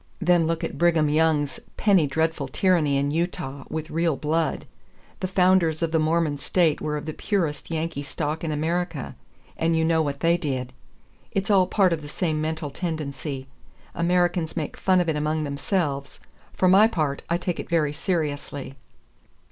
[0.19, 4.65] Then look at Brigham Young's penny dreadful tyranny in Utah, with real blood.
[5.19, 9.15] The founders of the Mormon state were of the purest Yankee stock in America;
[9.57, 10.73] and you know what they did.
[11.33, 13.45] It's all part of the same mental tendency.
[13.93, 16.19] Americans make fun of it among themselves.
[16.51, 18.73] For my part, I take it very seriously."